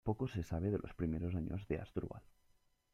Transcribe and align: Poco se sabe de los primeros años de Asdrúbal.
Poco 0.03 0.27
se 0.27 0.41
sabe 0.41 0.71
de 0.71 0.79
los 0.79 0.95
primeros 0.95 1.35
años 1.35 1.67
de 1.67 1.77
Asdrúbal. 1.77 2.23